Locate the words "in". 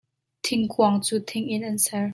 1.47-1.63